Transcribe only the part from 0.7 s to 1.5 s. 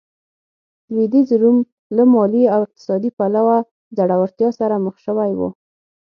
لوېدیځ